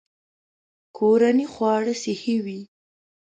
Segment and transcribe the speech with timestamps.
[0.97, 2.61] کورني خواړه صحي وي.